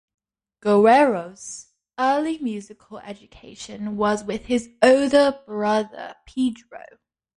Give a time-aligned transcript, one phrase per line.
[0.61, 1.67] Guerrero's
[1.99, 6.81] early musical education was with his older brother Pedro.